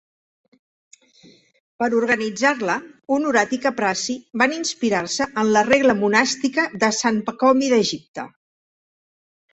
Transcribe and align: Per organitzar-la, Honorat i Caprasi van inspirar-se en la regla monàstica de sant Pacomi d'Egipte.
Per 1.83 1.89
organitzar-la, 1.97 2.77
Honorat 3.17 3.53
i 3.57 3.61
Caprasi 3.67 4.15
van 4.43 4.55
inspirar-se 4.57 5.29
en 5.43 5.53
la 5.59 5.63
regla 5.71 5.97
monàstica 6.03 6.69
de 6.85 6.93
sant 7.03 7.21
Pacomi 7.29 7.71
d'Egipte. 7.77 8.27